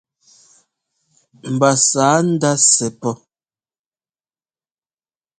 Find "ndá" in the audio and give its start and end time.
2.31-2.51